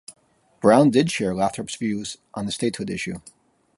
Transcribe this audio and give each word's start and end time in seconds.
Brown 0.61 0.89
did 0.89 1.11
share 1.11 1.35
Lathrop's 1.35 1.75
views 1.75 2.17
on 2.33 2.47
the 2.47 2.51
statehood 2.51 2.89
issue. 2.89 3.19